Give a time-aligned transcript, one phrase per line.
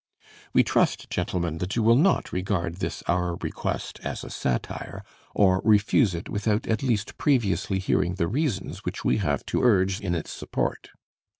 [0.51, 5.03] We trust, gentlemen, that you will not regard this our request as a satire,
[5.35, 10.01] or refuse it without at least previously hearing the reasons which we have to urge
[10.01, 10.89] in its support.